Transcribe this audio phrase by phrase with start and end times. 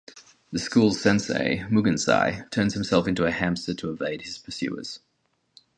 [0.51, 4.99] The school's sensei, Mugensai, turns himself into a hamster to evade his pursuers.